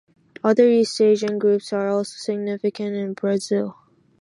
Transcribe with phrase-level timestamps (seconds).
[0.43, 3.77] Other East Asian groups are also significant in Brazil.